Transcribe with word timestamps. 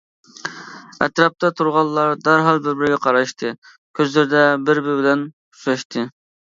ئەتراپتا 1.05 1.51
تۇرغانلار 1.59 2.15
دەرھال 2.29 2.63
بىر-بىرىگە 2.69 2.99
قاراشتى، 3.07 3.55
كۆزلىرىدە 4.01 4.45
بىر-بىرى 4.67 4.99
بىلەن 5.05 5.27
ئۇچراشتى. 5.33 6.11